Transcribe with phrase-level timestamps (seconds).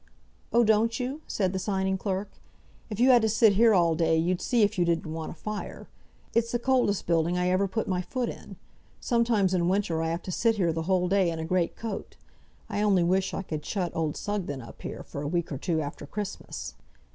[0.51, 2.31] "Oh; don't you?" said the signing clerk.
[2.89, 5.35] "If you had to sit here all day, you'd see if you didn't want a
[5.35, 5.87] fire.
[6.33, 8.55] It's the coldest building I ever put my foot in.
[8.99, 12.15] Sometimes in winter I have to sit here the whole day in a great coat.
[12.67, 15.81] I only wish I could shut old Sugden up here for a week or two,
[15.81, 16.73] after Christmas."